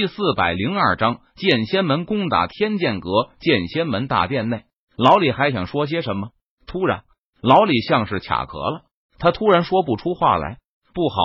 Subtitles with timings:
[0.00, 3.30] 第四百零二章剑仙门攻打天剑阁。
[3.40, 4.62] 剑仙门大殿内，
[4.96, 6.28] 老李还想说些什么，
[6.68, 7.02] 突然，
[7.42, 8.82] 老李像是卡壳了，
[9.18, 10.58] 他突然说不出话来。
[10.94, 11.16] 不好，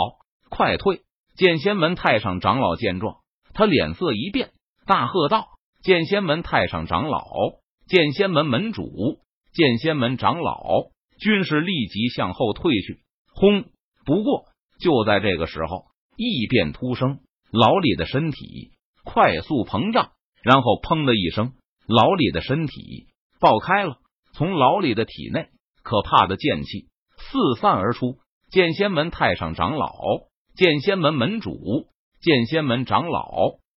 [0.49, 1.01] 快退！
[1.35, 3.17] 剑仙门太上长老见状，
[3.53, 4.49] 他脸色一变，
[4.87, 5.45] 大喝道
[5.83, 7.21] ：“剑仙门太上长老，
[7.87, 9.19] 剑仙门门主，
[9.53, 10.63] 剑仙门长老，
[11.19, 13.03] 均是立即向后退去。”
[13.35, 13.65] 轰！
[14.03, 14.45] 不过
[14.79, 15.85] 就在这个时候，
[16.17, 17.19] 异变突生，
[17.53, 18.71] 老李的身体
[19.03, 20.09] 快速膨胀，
[20.41, 21.53] 然后砰的一声，
[21.87, 23.05] 老李的身体
[23.39, 23.97] 爆开了，
[24.33, 25.49] 从老李的体内，
[25.83, 28.17] 可怕的剑气四散而出。
[28.49, 29.87] 剑仙门太上长老。
[30.55, 31.87] 剑仙门门主、
[32.21, 33.31] 剑仙门长老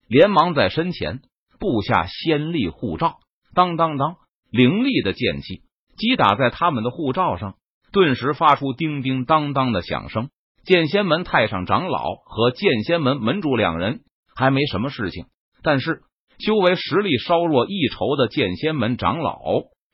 [0.09, 1.21] 连忙在身前
[1.59, 3.19] 布下仙力护罩，
[3.55, 4.17] 当当当，
[4.51, 5.63] 凌厉的剑气
[5.99, 7.57] 击打在他们的护罩上，
[7.93, 10.31] 顿时发出叮叮当当的响声。
[10.67, 14.01] 剑仙门太上长老和剑仙门门主两人
[14.35, 15.25] 还没什么事情，
[15.63, 16.03] 但是
[16.39, 19.41] 修为实力稍弱一筹的剑仙门长老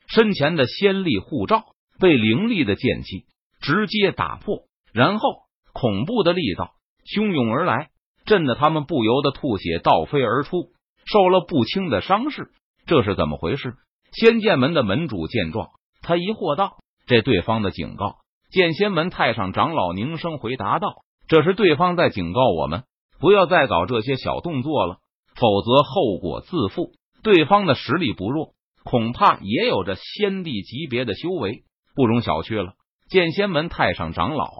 [0.07, 1.63] 身前的仙力护罩
[1.99, 3.23] 被凌厉的剑气
[3.61, 5.43] 直接打破，然后。
[5.75, 7.89] 恐怖的力道汹涌而来，
[8.25, 10.67] 震得他们不由得吐血倒飞而出，
[11.03, 12.51] 受了不轻的伤势。
[12.85, 13.73] 这是怎么回事？
[14.11, 15.71] 仙剑门的门主见状，
[16.03, 16.77] 他疑惑道
[17.07, 18.17] ：“这对方的警告。”
[18.53, 22.83] 剑仙门太上长老凝声回答道：“这是对方在警告我们，
[23.19, 24.97] 不要再搞这些小动作了，
[25.33, 26.91] 否则后果自负。
[27.23, 31.63] 对方的实力不弱，恐怕也有着仙帝级别的修为，
[31.95, 32.73] 不容小觑了。”
[33.09, 34.51] 剑仙门太上长老。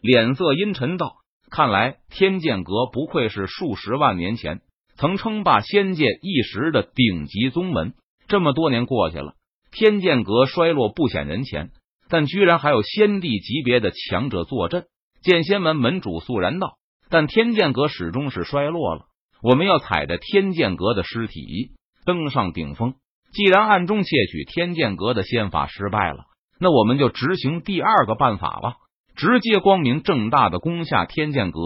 [0.00, 1.16] 脸色阴沉道
[1.50, 4.60] ：“看来天剑阁不愧是数十万年前
[4.94, 7.94] 曾称霸仙界一时的顶级宗门。
[8.28, 9.34] 这么多年过去了，
[9.72, 11.70] 天剑阁衰落不显人前，
[12.12, 14.84] 但居然还有仙帝级别的强者坐镇。”
[15.24, 16.74] 剑仙门门主肃然道
[17.08, 19.06] ：“但天剑阁始终是衰落了。
[19.42, 21.70] 我们要踩着天剑阁的尸体
[22.04, 22.94] 登上顶峰。
[23.32, 26.24] 既然暗中窃取天剑阁的仙法失败了，
[26.60, 28.74] 那我们就执行第二个办法吧。”
[29.14, 31.60] 直接光明正大的攻下天剑阁，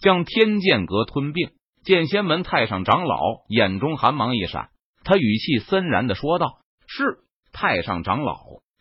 [0.00, 1.50] 将天剑阁吞并。
[1.84, 3.18] 剑仙门太上长老
[3.48, 4.68] 眼中寒芒一闪，
[5.04, 7.18] 他语气森然的说道：“是
[7.52, 8.36] 太上长老。”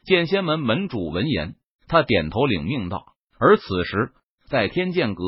[0.07, 1.55] 剑仙门门主闻言，
[1.89, 3.07] 他点头领命道。
[3.37, 4.13] 而此时，
[4.49, 5.23] 在天剑阁，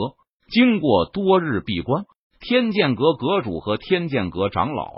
[0.50, 2.06] 经过多日闭关，
[2.40, 4.90] 天剑阁阁主和天剑阁长老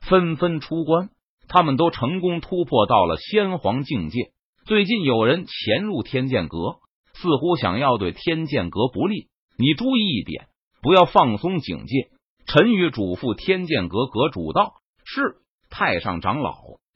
[0.00, 1.10] 纷纷出关，
[1.46, 4.32] 他们都成功突破到了仙皇境界。
[4.66, 6.80] 最近有人潜入天剑阁。
[7.14, 10.46] 似乎想要对天剑阁不利，你注意一点，
[10.80, 12.08] 不要放松警戒。
[12.46, 14.72] 陈宇嘱咐天剑阁阁主道
[15.04, 15.36] ：“是
[15.68, 16.54] 太上长老。”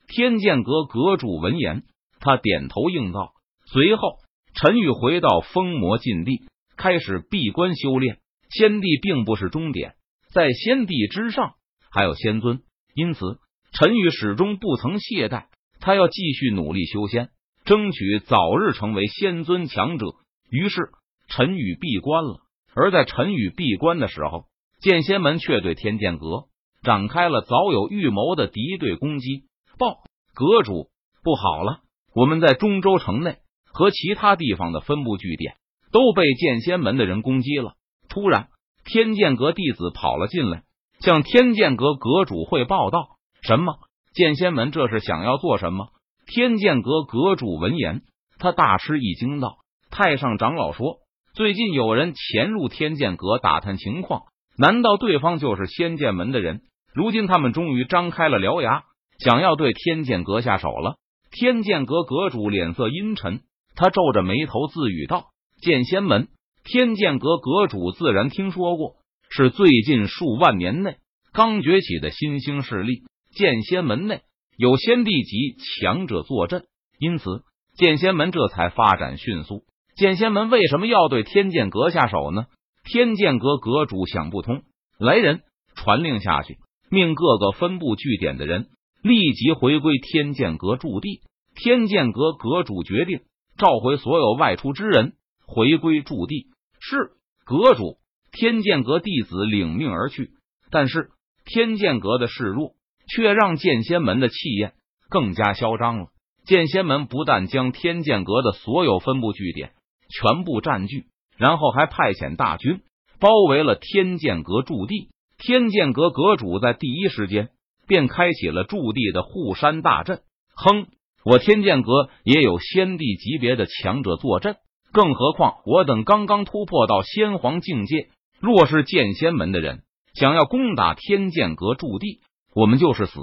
[0.08, 1.82] 天剑阁阁主闻言，
[2.24, 3.34] 他点头应道。
[3.66, 4.18] 随后，
[4.54, 8.18] 陈宇回到封魔禁地，开始闭关修炼。
[8.50, 9.94] 仙帝并不是终点，
[10.32, 11.54] 在仙帝之上
[11.90, 12.62] 还有仙尊，
[12.94, 13.38] 因此
[13.72, 15.46] 陈宇始终不曾懈怠，
[15.80, 17.28] 他要继续努力修仙。
[17.64, 20.06] 争取早日成为仙尊强者。
[20.50, 20.90] 于是
[21.28, 22.40] 陈宇闭关了。
[22.74, 24.46] 而在陈宇闭关的时候，
[24.80, 26.44] 剑仙门却对天剑阁
[26.82, 29.44] 展开了早有预谋的敌对攻击。
[29.78, 30.02] 报
[30.34, 30.90] 阁主，
[31.22, 31.83] 不好了！
[32.14, 33.38] 我们在中州城内
[33.72, 35.56] 和其他地方的分部据点
[35.91, 37.75] 都被剑仙门的人攻击了。
[38.08, 38.48] 突然，
[38.84, 40.62] 天剑阁弟子跑了进来，
[41.00, 43.75] 向天剑阁阁主汇报道：“什么？
[44.14, 45.88] 剑仙门这是想要做什么？”
[46.26, 48.02] 天剑阁阁主闻言，
[48.38, 49.56] 他大吃一惊，道
[49.91, 50.98] ：“太上长老说，
[51.34, 54.22] 最近有人潜入天剑阁打探情况，
[54.56, 56.62] 难道对方就是仙剑门的人？
[56.94, 58.84] 如今他们终于张开了獠牙，
[59.19, 60.94] 想要对天剑阁下手了。”
[61.34, 63.40] 天剑阁阁主脸色阴沉，
[63.74, 65.26] 他皱着眉头自语道
[65.60, 66.28] ：“剑仙门，
[66.62, 68.94] 天剑阁阁主自然听说过，
[69.30, 70.96] 是最近数万年内
[71.32, 73.02] 刚崛起的新兴势力。
[73.36, 74.22] 剑仙门内。”
[74.56, 76.66] 有仙帝级强者坐镇，
[77.00, 77.42] 因此
[77.76, 79.64] 剑仙门这才发展迅速。
[79.96, 82.46] 剑仙门为什么要对天剑阁下手呢？
[82.84, 84.62] 天剑阁阁主想不通，
[84.96, 85.42] 来人，
[85.74, 86.58] 传令下去，
[86.88, 88.69] 命各个分部据点的人
[89.04, 91.20] 立即回归天剑阁驻地。
[91.54, 93.20] 天剑阁阁主决定
[93.56, 95.12] 召回所有外出之人，
[95.46, 96.48] 回归驻地。
[96.80, 97.12] 是
[97.44, 97.98] 阁主，
[98.32, 100.30] 天剑阁弟子领命而去。
[100.70, 101.10] 但是
[101.44, 102.74] 天剑阁的示弱。
[103.06, 104.72] 却让剑仙门的气焰
[105.10, 106.06] 更加嚣张了。
[106.46, 109.72] 剑仙门不但将天剑阁的所有分部据点
[110.08, 111.04] 全部占据，
[111.36, 112.80] 然后还派遣大军
[113.20, 115.10] 包围了天剑阁驻地。
[115.36, 117.50] 天剑阁阁主在第一时间
[117.86, 120.20] 便开启了驻地的护山大阵。
[120.54, 120.86] 哼，
[121.25, 124.56] 我天剑阁也有仙帝级别的强者坐镇，
[124.92, 128.08] 更何况我等刚刚突破到仙皇境界。
[128.40, 129.82] 若是剑仙门的人
[130.14, 132.20] 想要攻打天剑阁驻地，
[132.54, 133.19] 我们就是死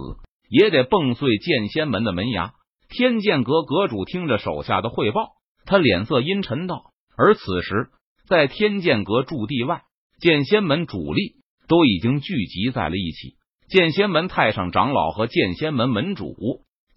[0.49, 2.53] 也得蹦碎剑仙门的门牙。
[2.89, 5.29] 天剑阁阁主听着手下的汇报，
[5.65, 7.89] 他脸色阴沉道：“而此时，
[8.27, 9.83] 在天剑阁驻地外，
[10.19, 11.35] 剑仙门主力
[11.67, 13.35] 都已经聚集在了一起。
[13.71, 16.35] 剑仙门太上长老和剑仙门门主、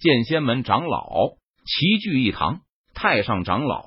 [0.00, 1.06] 剑仙门长老
[1.64, 2.62] 齐聚一堂。
[2.94, 3.84] 太上长老、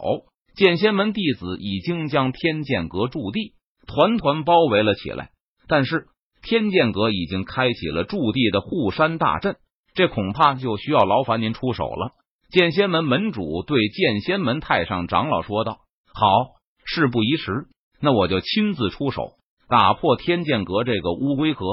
[0.56, 3.56] 剑仙门弟子已经将天剑阁驻地
[3.88, 5.32] 团团包围了起来。
[5.68, 6.08] 但是，
[6.42, 9.58] 天剑阁已经开启了驻地的护山大阵。”
[9.94, 12.14] 这恐怕就需要劳烦您出手了。
[12.50, 15.80] 剑仙门门主对剑仙门太上长老说道
[16.14, 16.28] ：“好，
[16.86, 17.68] 事不宜迟，
[18.00, 19.34] 那我就亲自出手，
[19.68, 21.66] 打破天剑阁这个乌龟壳。”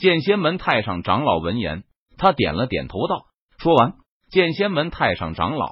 [0.00, 1.84] 剑仙门太上长老闻言，
[2.16, 3.26] 他点了点头道
[3.60, 3.96] ：“说完，
[4.30, 5.70] 剑仙门太上长老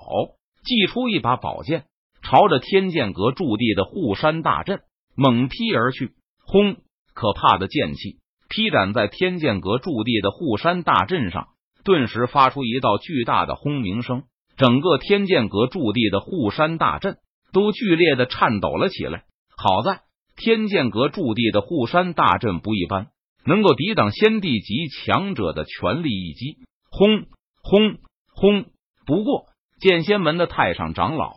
[0.64, 1.86] 祭出一把宝剑，
[2.22, 4.80] 朝着天剑阁驻地的护山大阵
[5.16, 6.10] 猛劈而去。
[6.44, 6.76] 轰！
[7.14, 8.18] 可怕的剑气
[8.50, 11.48] 劈斩在天剑阁驻地的护山大阵上。”
[11.82, 14.24] 顿时发出一道巨大的轰鸣声，
[14.58, 17.16] 整个天剑阁驻地的护山大阵
[17.50, 19.22] 都剧烈的颤抖了起来。
[19.56, 20.02] 好在
[20.36, 23.06] 天剑阁驻地的护山大阵不一般，
[23.44, 26.58] 能够抵挡先帝级强者的全力一击。
[26.90, 27.26] 轰
[27.62, 27.98] 轰
[28.34, 28.66] 轰！
[29.06, 29.46] 不过
[29.80, 31.32] 剑仙门的太上长老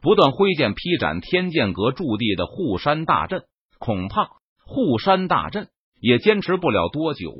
[0.00, 3.44] 不断挥剑劈斩天剑阁驻地的护山大阵，
[3.78, 4.30] 恐怕
[4.66, 5.68] 护山大阵
[6.00, 7.32] 也坚持不了多久，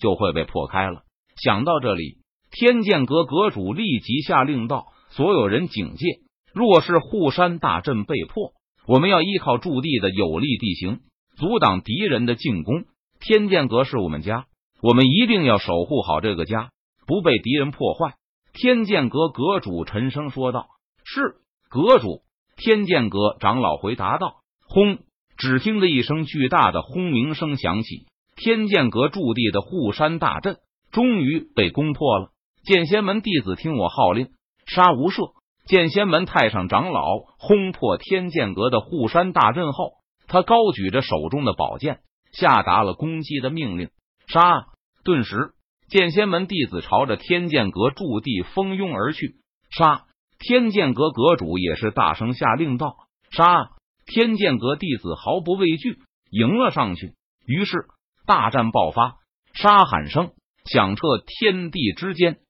[0.00, 1.02] 就会被破开了。
[1.42, 2.18] 想到这里，
[2.50, 6.20] 天剑阁阁主立即下令道：“所有人警戒！
[6.54, 8.52] 若是护山大阵被破，
[8.86, 11.00] 我们要依靠驻地的有利地形，
[11.36, 12.84] 阻挡敌人的进攻。
[13.20, 14.46] 天剑阁是我们家，
[14.82, 16.70] 我们一定要守护好这个家，
[17.06, 18.14] 不被敌人破坏。”
[18.52, 20.66] 天剑阁阁主沉声说道
[21.04, 21.36] ：“是
[21.68, 22.22] 阁主。”
[22.56, 24.36] 天剑阁长老回答道
[24.66, 24.98] ：“轰！”
[25.36, 30.56] 只听得一声巨大的轰鸣声响起，天剑阁驻地的护山大阵。
[30.90, 32.30] 终于被攻破了！
[32.64, 34.28] 剑仙门弟子听我号令，
[34.66, 35.34] 杀无赦！
[35.66, 39.90] 剑仙门太上长老轰破天剑阁的护山大阵后，
[40.26, 41.98] 他高举着手中的宝剑，
[42.38, 43.90] 下达了攻击的命令：
[44.28, 44.66] 杀！
[45.04, 45.52] 顿时，
[45.88, 49.36] 剑仙门弟子朝着天剑阁驻地蜂拥而去。
[49.70, 50.04] 杀！
[50.38, 52.96] 天剑阁阁主也是大声下令道：
[53.30, 53.70] 杀！
[54.04, 55.98] 天剑阁弟子毫不畏惧，
[56.30, 57.14] 迎了上去。
[57.46, 57.86] 于是
[58.26, 59.16] 大战爆发，
[59.54, 60.32] 杀喊声。
[60.64, 62.40] 响彻天地之间。